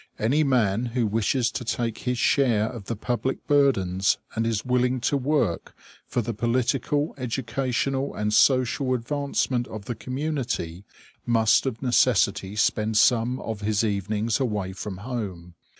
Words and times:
Any 0.17 0.43
man 0.43 0.85
who 0.97 1.05
wishes 1.05 1.51
to 1.51 1.63
take 1.63 1.99
his 2.09 2.17
share 2.17 2.67
of 2.71 2.85
the 2.85 2.95
public 2.95 3.45
burdens 3.45 4.17
and 4.33 4.47
is 4.47 4.65
willing 4.65 4.99
to 5.01 5.15
work 5.15 5.75
for 6.07 6.23
the 6.23 6.33
political, 6.33 7.13
educational, 7.19 8.15
and 8.15 8.33
social 8.33 8.95
advancement 8.95 9.67
of 9.67 9.85
the 9.85 9.93
community 9.93 10.85
must 11.23 11.67
of 11.67 11.83
necessity 11.83 12.55
spend 12.55 12.97
some 12.97 13.39
of 13.41 13.61
his 13.61 13.83
evenings 13.83 14.39
away 14.39 14.73
from 14.73 14.97
home. 15.05 15.53